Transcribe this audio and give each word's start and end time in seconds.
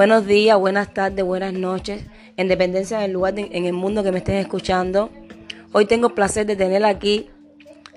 Buenos 0.00 0.26
días, 0.26 0.58
buenas 0.58 0.94
tardes, 0.94 1.22
buenas 1.22 1.52
noches, 1.52 2.06
en 2.38 2.48
dependencia 2.48 3.00
del 3.00 3.12
lugar 3.12 3.38
en 3.38 3.66
el 3.66 3.74
mundo 3.74 4.02
que 4.02 4.10
me 4.10 4.16
estén 4.20 4.36
escuchando. 4.36 5.10
Hoy 5.72 5.84
tengo 5.84 6.06
el 6.06 6.14
placer 6.14 6.46
de 6.46 6.56
tener 6.56 6.82
aquí 6.86 7.28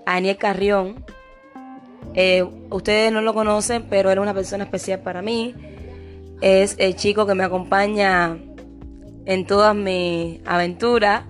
a 0.05 0.15
Daniel 0.15 0.35
Carrión. 0.35 1.05
Eh, 2.13 2.43
ustedes 2.69 3.13
no 3.13 3.21
lo 3.21 3.33
conocen, 3.33 3.85
pero 3.89 4.11
era 4.11 4.19
una 4.19 4.33
persona 4.33 4.65
especial 4.65 4.99
para 4.99 5.21
mí. 5.21 5.55
Es 6.41 6.75
el 6.77 6.97
chico 6.97 7.25
que 7.25 7.35
me 7.35 7.45
acompaña 7.45 8.37
en 9.25 9.47
todas 9.47 9.73
mis 9.73 10.41
aventuras. 10.45 11.23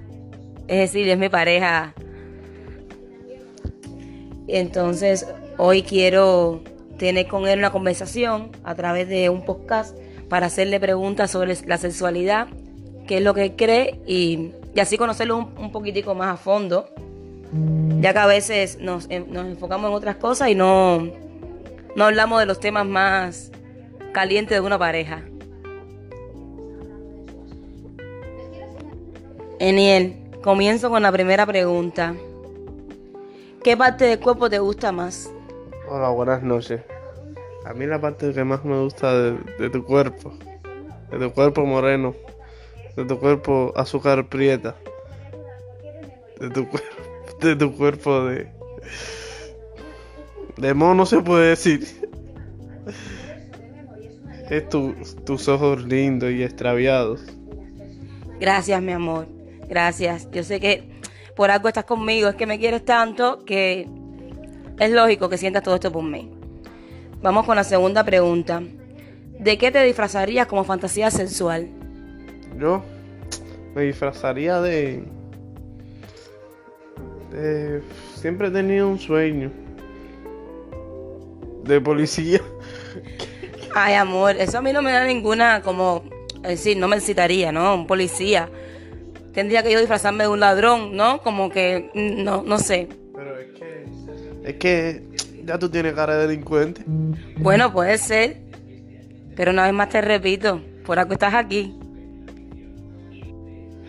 Es 0.68 0.92
decir, 0.92 1.08
es 1.08 1.20
mi 1.20 1.30
pareja. 1.30 1.94
Entonces, 4.48 5.28
hoy 5.60 5.84
quiero 5.84 6.64
tener 6.98 7.28
con 7.28 7.48
él 7.48 7.60
una 7.60 7.72
conversación 7.72 8.50
a 8.64 8.74
través 8.74 9.08
de 9.08 9.30
un 9.30 9.46
podcast 9.46 9.96
para 10.34 10.48
hacerle 10.48 10.80
preguntas 10.80 11.30
sobre 11.30 11.56
la 11.68 11.78
sexualidad, 11.78 12.48
qué 13.06 13.18
es 13.18 13.24
lo 13.24 13.36
que 13.36 13.56
cree 13.56 14.00
y, 14.08 14.52
y 14.74 14.80
así 14.80 14.98
conocerlo 14.98 15.38
un, 15.38 15.54
un 15.60 15.72
poquitico 15.72 16.16
más 16.16 16.34
a 16.34 16.38
fondo, 16.38 16.90
ya 18.00 18.14
que 18.14 18.18
a 18.18 18.26
veces 18.26 18.80
nos, 18.80 19.08
nos 19.28 19.46
enfocamos 19.46 19.92
en 19.92 19.96
otras 19.96 20.16
cosas 20.16 20.50
y 20.50 20.56
no, 20.56 21.08
no 21.96 22.04
hablamos 22.04 22.40
de 22.40 22.48
los 22.48 22.60
temas 22.60 22.88
más 22.88 23.52
calientes 24.12 24.60
de 24.60 24.62
una 24.62 24.80
pareja. 24.80 25.22
Eniel, 29.60 30.16
comienzo 30.42 30.90
con 30.90 31.04
la 31.04 31.12
primera 31.12 31.46
pregunta. 31.46 32.16
¿Qué 33.64 33.78
parte 33.78 34.06
del 34.06 34.20
cuerpo 34.20 34.50
te 34.50 34.58
gusta 34.58 34.92
más? 34.92 35.32
Hola, 35.88 36.10
buenas 36.10 36.42
noches. 36.42 36.82
A 37.66 37.74
mí 37.74 37.86
la 37.86 38.00
parte 38.02 38.34
que 38.34 38.44
más 38.44 38.64
me 38.66 38.80
gusta 38.82 39.14
de, 39.14 39.38
de 39.60 39.70
tu 39.70 39.84
cuerpo, 39.86 40.34
de 41.12 41.18
tu 41.20 41.32
cuerpo 41.34 41.66
moreno, 41.66 42.14
de 42.96 43.06
tu 43.06 43.20
cuerpo 43.20 43.72
azúcar 43.76 44.28
prieta, 44.28 44.76
de 46.40 46.50
tu, 46.50 46.66
cuer- 46.66 46.84
de 47.42 47.56
tu 47.56 47.76
cuerpo 47.76 48.26
de... 48.26 48.48
De 50.58 50.74
mono 50.74 51.06
se 51.06 51.20
puede 51.22 51.50
decir. 51.50 51.88
Es 54.50 54.70
tu- 54.70 54.94
tus 55.26 55.48
ojos 55.48 55.84
lindos 55.86 56.32
y 56.32 56.44
extraviados. 56.44 57.22
Gracias, 58.40 58.82
mi 58.82 58.92
amor. 58.92 59.26
Gracias. 59.68 60.30
Yo 60.32 60.44
sé 60.44 60.60
que 60.60 60.84
por 61.36 61.50
algo 61.50 61.70
estás 61.70 61.86
conmigo, 61.86 62.28
es 62.28 62.36
que 62.36 62.46
me 62.46 62.60
quieres 62.60 62.84
tanto 62.86 63.44
que 63.46 63.88
es 64.80 64.92
lógico 64.92 65.30
que 65.30 65.38
sientas 65.38 65.64
todo 65.64 65.76
esto 65.76 65.92
por 65.92 66.04
mí. 66.04 66.30
Vamos 67.24 67.46
con 67.46 67.56
la 67.56 67.64
segunda 67.64 68.04
pregunta. 68.04 68.62
¿De 69.40 69.58
qué 69.58 69.72
te 69.72 69.82
disfrazarías 69.82 70.46
como 70.46 70.66
fantasía 70.66 71.10
sexual? 71.10 71.70
Yo 72.60 72.84
me 73.74 73.84
disfrazaría 73.84 74.60
de... 74.60 75.06
de... 77.32 77.82
Siempre 78.16 78.50
he 78.50 78.52
tenido 78.52 78.90
un 78.90 79.00
sueño. 79.00 79.50
De 81.64 81.80
policía. 81.80 82.42
Ay, 83.74 83.94
amor, 83.94 84.36
eso 84.38 84.58
a 84.58 84.62
mí 84.62 84.74
no 84.74 84.82
me 84.82 84.92
da 84.92 85.06
ninguna 85.06 85.62
como, 85.62 86.04
es 86.44 86.50
decir, 86.50 86.78
no 86.78 86.90
me 86.90 86.98
excitaría, 86.98 87.54
¿no? 87.54 87.74
Un 87.74 87.88
policía. 87.88 88.50
Tendría 89.32 89.64
que 89.64 89.72
yo 89.72 89.80
disfrazarme 89.80 90.26
de 90.26 90.30
un 90.30 90.42
ladrón, 90.42 90.94
¿no? 90.98 91.22
Como 91.22 91.50
que, 91.50 91.90
mm, 91.94 92.22
no, 92.22 92.44
no 92.44 92.60
sé. 92.60 92.90
Pero 93.16 93.40
es 93.40 93.48
que... 93.54 93.86
Es 94.44 94.56
que 94.56 95.13
ya 95.46 95.60
tú 95.60 95.70
tienes 95.70 95.94
cara 95.94 96.18
de 96.18 96.28
delincuente. 96.28 96.84
Bueno, 97.38 97.72
puede 97.72 97.98
ser. 97.98 98.42
Pero 99.36 99.52
una 99.52 99.64
vez 99.64 99.74
más 99.74 99.90
te 99.90 100.02
repito, 100.02 100.62
por 100.86 101.00
algo 101.00 101.14
estás 101.14 101.34
aquí. 101.34 101.76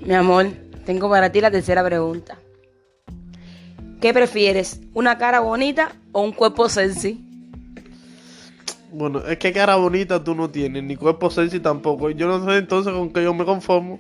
Mi 0.05 0.15
amor, 0.15 0.47
tengo 0.85 1.09
para 1.11 1.31
ti 1.31 1.41
la 1.41 1.51
tercera 1.51 1.85
pregunta. 1.85 2.39
¿Qué 4.01 4.13
prefieres? 4.13 4.81
¿Una 4.93 5.17
cara 5.19 5.41
bonita 5.41 5.93
o 6.13 6.23
un 6.23 6.33
cuerpo 6.33 6.69
sexy? 6.69 7.25
Bueno, 8.93 9.21
es 9.27 9.39
que 9.39 9.53
cara 9.53 9.77
bonita 9.77 10.23
tú 10.23 10.35
no 10.35 10.51
tienes, 10.51 10.83
ni 10.83 10.97
cuerpo 10.97 11.31
sexy 11.31 11.61
tampoco. 11.61 12.11
Yo 12.11 12.29
no 12.29 12.45
sé 12.45 12.59
entonces 12.59 12.93
con 12.93 13.13
qué 13.13 13.23
yo 13.23 13.35
me 13.35 13.45
conformo. 13.45 13.99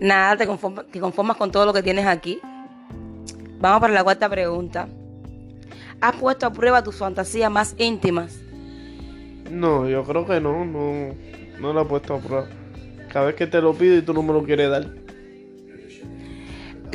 Nada, 0.00 0.36
te 0.36 0.46
conformas, 0.46 0.86
te 0.86 1.00
conformas 1.00 1.36
con 1.36 1.50
todo 1.50 1.66
lo 1.66 1.72
que 1.72 1.82
tienes 1.82 2.06
aquí. 2.06 2.40
Vamos 3.60 3.80
para 3.80 3.92
la 3.92 4.04
cuarta 4.04 4.28
pregunta. 4.28 4.88
¿Has 6.00 6.16
puesto 6.16 6.46
a 6.46 6.52
prueba 6.52 6.82
tus 6.82 6.96
fantasías 6.96 7.50
más 7.50 7.74
íntimas? 7.78 8.40
No, 9.50 9.88
yo 9.88 10.04
creo 10.04 10.26
que 10.26 10.40
no, 10.40 10.64
no, 10.64 11.14
no 11.58 11.72
lo 11.72 11.82
he 11.82 11.84
puesto 11.84 12.14
a 12.14 12.18
prueba. 12.18 12.48
Cada 13.12 13.26
vez 13.26 13.34
que 13.36 13.46
te 13.46 13.60
lo 13.60 13.74
pido 13.74 13.96
y 13.96 14.02
tú 14.02 14.12
no 14.12 14.22
me 14.22 14.32
lo 14.32 14.42
quieres 14.42 14.70
dar. 14.70 14.90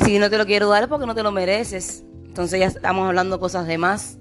Si 0.05 0.19
no 0.19 0.29
te 0.29 0.37
lo 0.37 0.45
quiero 0.45 0.69
dar 0.69 0.83
es 0.83 0.89
porque 0.89 1.05
no 1.05 1.15
te 1.15 1.23
lo 1.23 1.31
mereces. 1.31 2.03
Entonces 2.25 2.59
ya 2.59 2.67
estamos 2.67 3.07
hablando 3.07 3.39
cosas 3.39 3.67
de 3.67 3.77
más. 3.77 4.17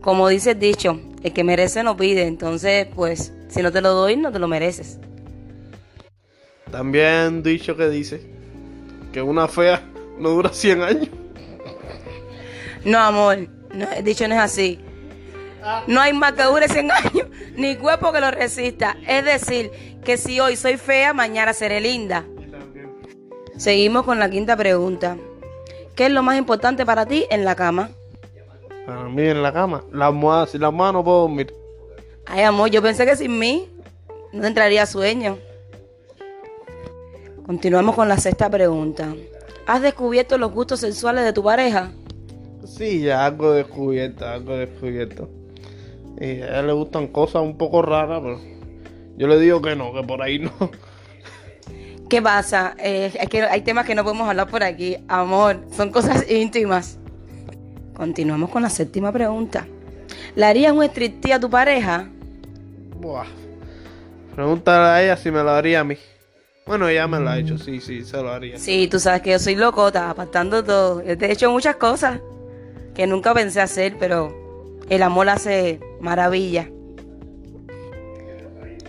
Como 0.00 0.28
dice 0.28 0.52
el 0.52 0.58
dicho, 0.58 1.00
el 1.22 1.32
que 1.32 1.44
merece 1.44 1.82
no 1.82 1.96
pide. 1.96 2.26
Entonces, 2.26 2.86
pues, 2.94 3.32
si 3.48 3.62
no 3.62 3.72
te 3.72 3.80
lo 3.80 3.90
doy, 3.90 4.16
no 4.16 4.30
te 4.30 4.38
lo 4.38 4.48
mereces. 4.48 4.98
También 6.70 7.42
dicho 7.42 7.76
que 7.76 7.88
dice 7.88 8.20
que 9.12 9.22
una 9.22 9.48
fea 9.48 9.82
no 10.18 10.30
dura 10.30 10.50
100 10.52 10.82
años. 10.82 11.08
No, 12.84 12.98
amor, 12.98 13.48
no, 13.74 13.86
dicho 14.02 14.26
no 14.28 14.34
es 14.34 14.40
así. 14.40 14.80
No 15.86 16.00
hay 16.00 16.12
más 16.12 16.32
que 16.32 16.44
dure 16.44 16.68
100 16.68 16.90
años, 16.90 17.28
ni 17.56 17.76
cuerpo 17.76 18.12
que 18.12 18.20
lo 18.20 18.30
resista. 18.30 18.96
Es 19.06 19.24
decir, 19.24 19.70
que 20.04 20.16
si 20.16 20.40
hoy 20.40 20.56
soy 20.56 20.76
fea, 20.76 21.12
mañana 21.12 21.52
seré 21.52 21.80
linda. 21.80 22.24
Seguimos 23.56 24.04
con 24.04 24.18
la 24.18 24.30
quinta 24.30 24.56
pregunta. 24.56 25.16
¿Qué 25.94 26.06
es 26.06 26.12
lo 26.12 26.22
más 26.22 26.38
importante 26.38 26.86
para 26.86 27.06
ti 27.06 27.26
en 27.28 27.44
la 27.44 27.56
cama? 27.56 27.90
Para 28.86 29.04
mí 29.04 29.22
en 29.22 29.42
la 29.42 29.52
cama, 29.52 29.84
la 29.92 30.06
almohada, 30.06 30.46
sin 30.46 30.60
la 30.60 30.68
almohada 30.68 30.92
no 30.92 31.04
puedo 31.04 31.20
dormir. 31.22 31.52
Ay, 32.24 32.44
amor, 32.44 32.70
yo 32.70 32.80
pensé 32.80 33.04
que 33.04 33.16
sin 33.16 33.38
mí 33.38 33.68
no 34.32 34.46
entraría 34.46 34.86
sueño. 34.86 35.38
Continuamos 37.44 37.94
con 37.96 38.08
la 38.08 38.16
sexta 38.16 38.48
pregunta. 38.48 39.14
¿Has 39.66 39.82
descubierto 39.82 40.38
los 40.38 40.52
gustos 40.52 40.80
sexuales 40.80 41.24
de 41.24 41.32
tu 41.32 41.42
pareja? 41.42 41.90
Sí, 42.66 43.02
ya 43.02 43.24
algo 43.24 43.52
descubierto, 43.52 44.26
algo 44.26 44.56
descubierto. 44.56 45.28
Y 46.20 46.42
a 46.42 46.48
ella 46.48 46.62
le 46.62 46.72
gustan 46.72 47.08
cosas 47.08 47.42
un 47.42 47.56
poco 47.56 47.82
raras, 47.82 48.20
pero 48.22 48.40
yo 49.16 49.28
le 49.28 49.38
digo 49.38 49.62
que 49.62 49.76
no, 49.76 49.92
que 49.92 50.02
por 50.02 50.22
ahí 50.22 50.38
no. 50.38 50.52
¿Qué 52.08 52.22
pasa? 52.22 52.74
Eh, 52.78 53.12
es 53.18 53.28
que 53.28 53.42
hay 53.42 53.60
temas 53.60 53.86
que 53.86 53.94
no 53.94 54.02
podemos 54.02 54.28
hablar 54.28 54.48
por 54.48 54.62
aquí. 54.62 54.96
Amor, 55.08 55.60
son 55.76 55.90
cosas 55.90 56.28
íntimas. 56.30 56.98
Continuamos 57.94 58.50
con 58.50 58.62
la 58.62 58.70
séptima 58.70 59.12
pregunta. 59.12 59.66
¿Le 60.34 60.46
harías 60.46 60.72
un 60.72 60.82
striptease 60.84 61.34
a 61.34 61.40
tu 61.40 61.50
pareja? 61.50 62.08
Buah. 62.96 63.26
Pregúntale 64.34 64.84
a 64.86 65.02
ella 65.02 65.16
si 65.16 65.30
me 65.30 65.42
lo 65.42 65.50
haría 65.50 65.80
a 65.80 65.84
mí. 65.84 65.96
Bueno, 66.66 66.88
ella 66.88 67.06
me 67.06 67.18
lo 67.18 67.30
ha 67.30 67.38
hecho, 67.38 67.58
sí, 67.58 67.80
sí, 67.80 68.04
se 68.04 68.16
lo 68.22 68.30
haría. 68.30 68.58
Sí, 68.58 68.88
tú 68.88 69.00
sabes 69.00 69.22
que 69.22 69.30
yo 69.30 69.38
soy 69.38 69.56
locota, 69.56 70.10
apartando 70.10 70.62
todo. 70.62 71.02
Yo 71.02 71.16
te 71.16 71.26
he 71.26 71.32
hecho 71.32 71.50
muchas 71.50 71.76
cosas 71.76 72.20
que 72.98 73.06
nunca 73.06 73.32
pensé 73.32 73.60
hacer, 73.60 73.96
pero 73.96 74.76
el 74.90 75.04
amor 75.04 75.28
hace 75.28 75.78
maravilla. 76.00 76.68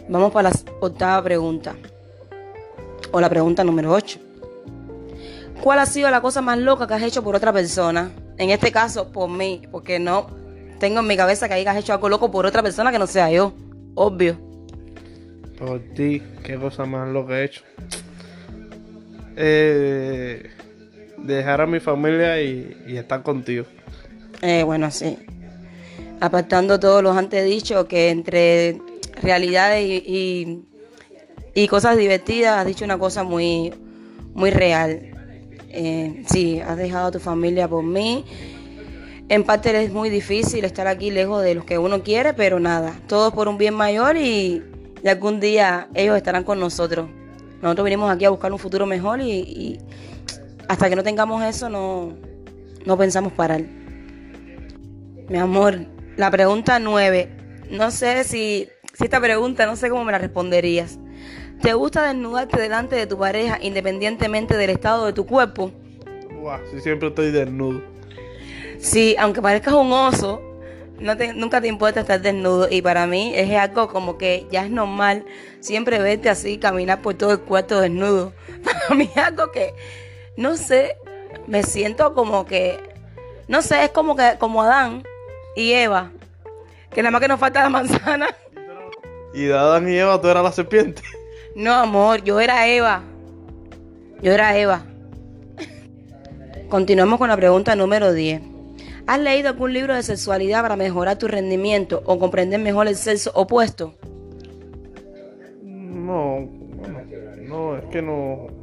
Vamos 0.10 0.32
para 0.32 0.50
la 0.50 0.56
octava 0.80 1.24
pregunta. 1.24 1.76
O 3.12 3.22
la 3.22 3.30
pregunta 3.30 3.64
número 3.64 3.92
8. 3.92 4.20
¿Cuál 5.62 5.78
ha 5.78 5.86
sido 5.86 6.10
la 6.10 6.22
cosa 6.22 6.42
más 6.42 6.58
loca 6.58 6.88
que 6.88 6.96
has 6.96 7.04
hecho 7.04 7.24
por 7.24 7.36
otra 7.36 7.54
persona? 7.54 8.10
En 8.40 8.50
este 8.50 8.72
caso, 8.72 9.12
por 9.12 9.30
mí, 9.30 9.62
porque 9.70 10.00
no 10.00 10.26
tengo 10.80 11.02
en 11.02 11.08
mi 11.08 11.16
cabeza 11.16 11.48
que 11.48 11.54
hayas 11.54 11.78
hecho 11.78 11.94
algo 11.94 12.10
loco 12.10 12.32
por 12.32 12.48
otra 12.48 12.64
persona 12.64 12.92
que 12.92 12.98
no 12.98 13.06
sea 13.06 13.30
yo. 13.30 13.54
Obvio. 13.94 14.40
Por 15.60 15.82
ti, 15.94 16.24
qué 16.44 16.58
cosa 16.58 16.86
más 16.86 17.08
lo 17.10 17.28
que 17.28 17.34
he 17.34 17.44
hecho. 17.44 17.62
Eh, 19.36 20.50
dejar 21.20 21.62
a 21.62 21.68
mi 21.68 21.80
familia 21.80 22.42
y, 22.42 22.76
y 22.88 22.98
estar 22.98 23.22
contigo. 23.22 23.66
Eh, 24.42 24.64
bueno, 24.64 24.92
sí. 24.92 25.18
Apartando 26.20 26.80
todos 26.80 27.04
los 27.04 27.16
antes 27.16 27.46
dicho, 27.46 27.88
que 27.88 28.10
entre 28.10 28.80
realidades 29.22 29.84
y, 29.86 30.66
cosas 31.70 31.98
divertidas, 31.98 32.58
has 32.58 32.66
dicho 32.66 32.86
una 32.86 32.98
cosa 32.98 33.24
muy, 33.24 33.74
muy 34.34 34.50
real. 34.50 35.02
Eh, 35.70 36.24
sí, 36.30 36.60
has 36.62 36.78
dejado 36.78 37.08
a 37.08 37.12
tu 37.12 37.20
familia 37.20 37.68
por 37.68 37.84
mí. 37.84 38.26
En 39.28 39.44
parte 39.44 39.84
es 39.84 39.92
muy 39.92 40.10
difícil 40.10 40.66
estar 40.66 40.88
aquí 40.88 41.12
lejos 41.12 41.44
de 41.44 41.56
los 41.56 41.66
que 41.66 41.78
uno 41.78 42.02
quiere, 42.02 42.34
pero 42.34 42.60
nada, 42.60 43.00
todo 43.08 43.28
es 43.28 43.34
por 43.34 43.48
un 43.48 43.58
bien 43.58 43.76
mayor 43.76 44.18
y, 44.18 44.64
y 45.04 45.08
algún 45.08 45.40
día 45.40 45.88
ellos 45.94 46.18
estarán 46.18 46.44
con 46.44 46.60
nosotros. 46.60 47.08
Nosotros 47.62 47.84
venimos 47.84 48.10
aquí 48.10 48.26
a 48.26 48.30
buscar 48.30 48.52
un 48.52 48.58
futuro 48.58 48.86
mejor 48.86 49.22
y, 49.22 49.32
y 49.32 49.80
hasta 50.68 50.90
que 50.90 50.96
no 50.96 51.04
tengamos 51.04 51.44
eso 51.44 51.70
no, 51.70 52.14
no 52.86 52.98
pensamos 52.98 53.34
parar. 53.34 53.79
Mi 55.30 55.38
amor, 55.38 55.76
la 56.18 56.32
pregunta 56.32 56.80
nueve. 56.80 57.30
No 57.70 57.92
sé 57.92 58.24
si, 58.24 58.68
si 58.94 59.04
esta 59.04 59.20
pregunta 59.22 59.66
no 59.66 59.76
sé 59.76 59.90
cómo 59.90 60.04
me 60.04 60.12
la 60.12 60.18
responderías. 60.18 60.98
¿Te 61.62 61.74
gusta 61.74 62.04
desnudarte 62.04 62.60
delante 62.62 62.96
de 62.96 63.06
tu 63.06 63.18
pareja 63.18 63.58
independientemente 63.62 64.58
del 64.58 64.70
estado 64.72 65.06
de 65.06 65.14
tu 65.14 65.26
cuerpo? 65.26 65.72
Buah, 66.40 66.60
si 66.72 66.80
siempre 66.82 67.10
estoy 67.10 67.32
desnudo. 67.32 67.82
Sí, 68.80 69.16
aunque 69.20 69.42
parezcas 69.42 69.74
un 69.74 69.92
oso, 69.92 70.42
no 71.00 71.18
te- 71.18 71.34
nunca 71.34 71.60
te 71.60 71.68
importa 71.68 72.00
estar 72.00 72.22
desnudo 72.22 72.68
y 72.72 72.82
para 72.82 73.06
mí 73.08 73.34
es 73.36 73.54
algo 73.58 73.90
como 73.90 74.18
que 74.18 74.48
ya 74.50 74.64
es 74.66 74.72
normal 74.72 75.26
siempre 75.60 76.00
verte 76.00 76.30
así 76.30 76.58
caminar 76.58 77.02
por 77.02 77.14
todo 77.16 77.34
el 77.34 77.40
cuarto 77.42 77.82
desnudo. 77.82 78.34
Para 78.64 78.96
mí 78.96 79.10
es 79.14 79.18
algo 79.22 79.52
que, 79.52 79.74
no 80.38 80.56
sé, 80.56 80.96
me 81.46 81.64
siento 81.64 82.14
como 82.14 82.46
que, 82.46 82.80
no 83.50 83.62
sé, 83.62 83.84
es 83.84 83.90
como 83.92 84.16
que 84.16 84.36
como 84.40 84.62
Adán 84.64 85.04
y 85.56 85.72
Eva, 85.74 86.12
que 86.92 87.02
nada 87.02 87.12
más 87.12 87.22
que 87.22 87.28
nos 87.28 87.40
falta 87.40 87.64
la 87.64 87.70
manzana. 87.70 88.28
Y 89.34 89.46
de 89.46 89.54
Adán 89.58 89.88
y 89.88 89.96
Eva, 89.96 90.20
tú 90.20 90.28
eras 90.28 90.44
la 90.44 90.52
serpiente. 90.52 91.02
No, 91.56 91.74
amor, 91.74 92.24
yo 92.24 92.40
era 92.40 92.68
Eva. 92.68 93.04
Yo 94.22 94.32
era 94.32 94.58
Eva. 94.58 94.84
Continuamos 96.70 97.20
con 97.20 97.30
la 97.30 97.38
pregunta 97.38 97.76
número 97.76 98.14
10. 98.14 98.42
¿Has 99.08 99.20
leído 99.20 99.50
algún 99.50 99.74
libro 99.74 99.96
de 99.96 100.04
sexualidad 100.04 100.62
para 100.62 100.76
mejorar 100.76 101.18
tu 101.18 101.28
rendimiento 101.28 102.04
o 102.06 102.20
comprender 102.20 102.60
mejor 102.60 102.88
el 102.88 102.96
sexo 102.96 103.32
opuesto? 103.34 103.96
No, 105.64 106.48
bueno, 106.76 107.02
no, 107.42 107.76
es 107.78 107.86
que 107.86 108.02
no. 108.02 108.59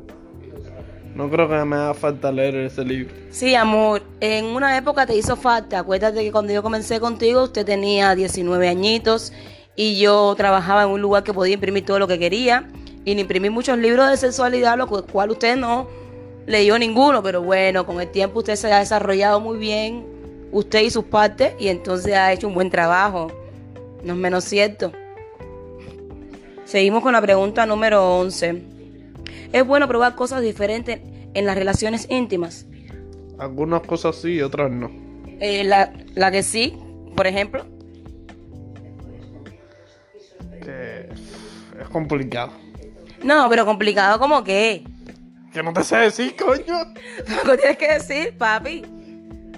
No 1.16 1.30
creo 1.30 1.48
que 1.48 1.54
me 1.64 1.76
haga 1.76 1.94
falta 1.94 2.30
leer 2.30 2.56
ese 2.56 2.84
libro. 2.84 3.14
Sí, 3.30 3.54
amor, 3.54 4.02
en 4.20 4.44
una 4.44 4.76
época 4.76 5.06
te 5.06 5.16
hizo 5.16 5.34
falta. 5.34 5.78
Acuérdate 5.78 6.22
que 6.22 6.30
cuando 6.30 6.52
yo 6.52 6.62
comencé 6.62 7.00
contigo, 7.00 7.44
usted 7.44 7.64
tenía 7.64 8.14
19 8.14 8.68
añitos 8.68 9.32
y 9.74 9.98
yo 9.98 10.34
trabajaba 10.36 10.82
en 10.82 10.90
un 10.90 11.00
lugar 11.00 11.24
que 11.24 11.32
podía 11.32 11.54
imprimir 11.54 11.86
todo 11.86 11.98
lo 11.98 12.06
que 12.06 12.18
quería 12.18 12.68
y 13.06 13.18
imprimí 13.18 13.48
muchos 13.48 13.78
libros 13.78 14.10
de 14.10 14.18
sexualidad, 14.18 14.76
lo 14.76 14.88
cual 14.88 15.30
usted 15.30 15.56
no 15.56 15.88
leyó 16.44 16.78
ninguno, 16.78 17.22
pero 17.22 17.40
bueno, 17.40 17.86
con 17.86 17.98
el 17.98 18.10
tiempo 18.10 18.40
usted 18.40 18.56
se 18.56 18.70
ha 18.70 18.80
desarrollado 18.80 19.40
muy 19.40 19.56
bien, 19.56 20.04
usted 20.52 20.82
y 20.82 20.90
sus 20.90 21.04
partes, 21.04 21.54
y 21.58 21.68
entonces 21.68 22.12
ha 22.12 22.30
hecho 22.30 22.46
un 22.46 22.52
buen 22.52 22.68
trabajo. 22.68 23.28
No 24.04 24.12
es 24.12 24.18
menos 24.18 24.44
cierto. 24.44 24.92
Seguimos 26.66 27.02
con 27.02 27.14
la 27.14 27.22
pregunta 27.22 27.64
número 27.64 28.18
11. 28.18 28.75
¿Es 29.56 29.66
bueno 29.66 29.88
probar 29.88 30.14
cosas 30.14 30.42
diferentes 30.42 31.00
en 31.32 31.46
las 31.46 31.56
relaciones 31.56 32.10
íntimas? 32.10 32.66
Algunas 33.38 33.80
cosas 33.80 34.16
sí 34.16 34.34
y 34.34 34.42
otras 34.42 34.70
no. 34.70 34.90
Eh, 35.40 35.64
la, 35.64 35.94
la 36.14 36.30
que 36.30 36.42
sí, 36.42 36.78
por 37.16 37.26
ejemplo. 37.26 37.64
Que 40.62 41.08
es 41.80 41.88
complicado. 41.90 42.52
No, 43.22 43.48
pero 43.48 43.64
complicado 43.64 44.18
como 44.18 44.44
que. 44.44 44.84
Que 45.54 45.62
no 45.62 45.72
te 45.72 45.84
sé 45.84 45.96
decir, 45.96 46.36
coño. 46.36 46.92
Lo 47.46 47.56
tienes 47.56 47.78
que 47.78 47.94
decir, 47.94 48.36
papi. 48.36 48.82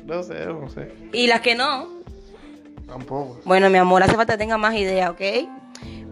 No 0.07 0.23
sé, 0.23 0.47
no 0.47 0.69
sé. 0.69 0.93
Y 1.13 1.27
las 1.27 1.41
que 1.41 1.57
no. 1.57 1.89
Tampoco. 2.87 3.41
Bueno, 3.45 3.69
mi 3.69 3.79
amor, 3.79 4.05
hace 4.05 4.15
falta 4.15 4.35
que 4.35 4.39
tenga 4.39 4.59
más 4.59 4.77
idea, 4.77 5.11
¿ok? 5.11 5.23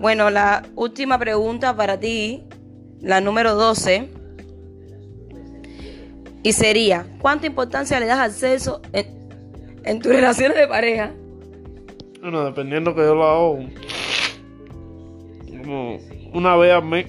Bueno, 0.00 0.28
la 0.30 0.64
última 0.74 1.20
pregunta 1.20 1.76
para 1.76 2.00
ti, 2.00 2.42
la 3.00 3.20
número 3.20 3.54
12. 3.54 4.08
Y 6.42 6.52
sería, 6.52 7.06
¿cuánta 7.20 7.46
importancia 7.46 7.98
le 7.98 8.06
das 8.06 8.18
al 8.18 8.32
sexo 8.32 8.80
en, 8.92 9.06
en 9.84 10.00
tus 10.00 10.12
relaciones 10.12 10.56
de 10.56 10.68
pareja? 10.68 11.12
Bueno, 12.20 12.44
dependiendo 12.44 12.94
que 12.94 13.02
yo 13.02 13.14
lo 13.14 13.24
hago. 13.24 13.58
Como 15.48 15.98
una 16.32 16.56
vez 16.56 16.72
al 16.72 16.84
mes. 16.84 17.06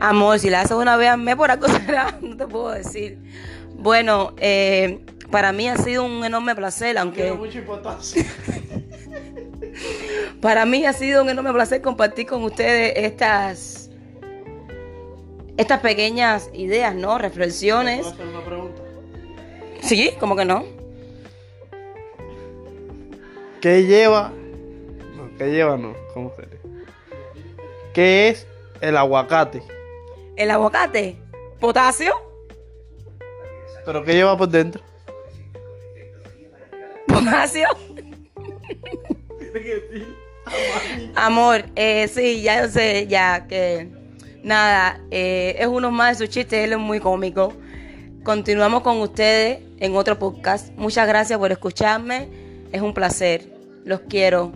Amor, 0.00 0.38
si 0.38 0.50
la 0.50 0.62
haces 0.62 0.76
una 0.76 0.96
vez 0.96 1.10
al 1.10 1.20
mes 1.20 1.36
por 1.36 1.50
algo 1.50 1.68
será, 1.86 2.18
no 2.20 2.36
te 2.36 2.46
puedo 2.46 2.70
decir. 2.70 3.18
Bueno, 3.74 4.34
eh, 4.38 5.00
para 5.30 5.52
mí 5.52 5.68
ha 5.68 5.76
sido 5.76 6.04
un 6.04 6.24
enorme 6.24 6.54
placer, 6.54 6.98
aunque 6.98 7.22
Tiene 7.22 7.36
mucha 7.36 7.58
importancia. 7.58 8.24
para 10.40 10.64
mí 10.66 10.84
ha 10.84 10.92
sido 10.92 11.22
un 11.22 11.30
enorme 11.30 11.52
placer 11.52 11.80
compartir 11.80 12.26
con 12.26 12.42
ustedes 12.42 12.92
estas, 12.96 13.79
estas 15.60 15.80
pequeñas 15.80 16.50
ideas, 16.54 16.94
¿no? 16.94 17.18
Reflexiones. 17.18 18.00
¿Puedo 18.00 18.12
hacer 18.14 18.26
una 18.26 18.44
pregunta? 18.44 18.82
Sí, 19.82 20.12
como 20.18 20.36
que 20.36 20.44
no. 20.44 20.64
¿Qué 23.60 23.84
lleva? 23.84 24.32
No, 25.16 25.30
¿qué 25.36 25.50
lleva? 25.50 25.76
No, 25.76 25.94
¿cómo 26.14 26.32
sería? 26.34 26.58
¿Qué 27.92 28.28
es 28.30 28.46
el 28.80 28.96
aguacate? 28.96 29.62
El 30.36 30.50
aguacate, 30.50 31.16
potasio, 31.58 32.14
¿Pero 33.84 34.04
qué 34.04 34.12
lleva 34.14 34.36
por 34.36 34.48
dentro? 34.48 34.82
potasio. 37.06 37.66
Amor, 41.16 41.64
eh, 41.76 42.08
sí, 42.08 42.42
ya 42.42 42.62
yo 42.62 42.68
sé, 42.68 43.06
ya 43.08 43.46
que 43.46 43.88
nada, 44.42 45.00
eh, 45.10 45.56
es 45.58 45.66
uno 45.66 45.90
más 45.90 46.18
de 46.18 46.26
sus 46.26 46.34
chistes, 46.34 46.64
él 46.64 46.72
es 46.72 46.78
muy 46.78 47.00
cómico. 47.00 47.52
Continuamos 48.22 48.82
con 48.82 48.98
ustedes 48.98 49.60
en 49.78 49.96
otro 49.96 50.18
podcast. 50.18 50.72
Muchas 50.76 51.08
gracias 51.08 51.38
por 51.38 51.50
escucharme, 51.52 52.28
es 52.72 52.82
un 52.82 52.94
placer, 52.94 53.52
los 53.84 54.00
quiero. 54.00 54.52